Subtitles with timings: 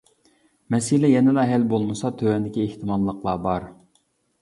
[0.75, 3.73] مەسىلە يەنىلا ھەل بولمىسا تۆۋەندىكى ئېھتىماللىقلار بار.